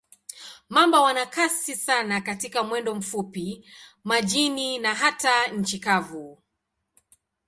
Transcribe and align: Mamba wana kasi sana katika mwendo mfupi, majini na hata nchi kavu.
Mamba 0.69 1.01
wana 1.01 1.25
kasi 1.25 1.75
sana 1.75 2.21
katika 2.21 2.63
mwendo 2.63 2.95
mfupi, 2.95 3.65
majini 4.03 4.79
na 4.79 4.95
hata 4.95 5.47
nchi 5.47 5.79
kavu. 5.79 6.41